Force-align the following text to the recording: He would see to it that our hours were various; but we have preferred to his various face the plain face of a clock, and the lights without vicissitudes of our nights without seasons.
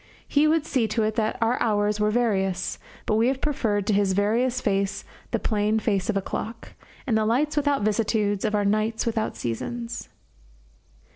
He 0.27 0.47
would 0.47 0.65
see 0.65 0.87
to 0.87 1.03
it 1.03 1.13
that 1.17 1.37
our 1.43 1.61
hours 1.61 1.99
were 1.99 2.09
various; 2.09 2.79
but 3.05 3.17
we 3.17 3.27
have 3.27 3.39
preferred 3.39 3.85
to 3.85 3.93
his 3.93 4.13
various 4.13 4.59
face 4.59 5.05
the 5.29 5.37
plain 5.37 5.77
face 5.77 6.09
of 6.09 6.17
a 6.17 6.23
clock, 6.23 6.73
and 7.05 7.15
the 7.15 7.23
lights 7.23 7.55
without 7.55 7.83
vicissitudes 7.83 8.43
of 8.43 8.55
our 8.55 8.65
nights 8.65 9.05
without 9.05 9.35
seasons. 9.35 10.09